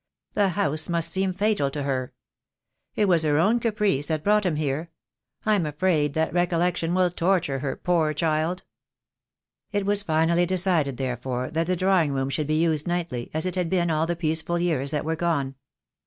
[0.33, 2.11] The house must seem fatal to her.
[2.95, 4.89] It was her own caprice that brought him here.
[5.45, 8.63] I'm afraid that re collection will torture her, poor child."
[9.71, 13.53] It was finally decided therefore that the drawing room should be used nightly, as it
[13.53, 15.53] had been in all the peace ful years that were gone.